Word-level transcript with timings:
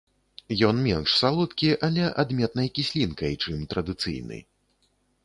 Ён 0.67 0.77
менш 0.85 1.09
салодкі, 1.23 1.69
але 1.87 2.03
адметнай 2.23 2.71
кіслінкай, 2.79 3.33
чым 3.45 3.69
традыцыйны. 3.75 4.41